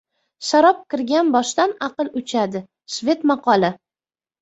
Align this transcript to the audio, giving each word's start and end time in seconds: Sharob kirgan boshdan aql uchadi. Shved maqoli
Sharob 0.45 0.79
kirgan 0.93 1.29
boshdan 1.37 1.77
aql 1.89 2.11
uchadi. 2.23 2.65
Shved 2.99 3.25
maqoli 3.33 3.75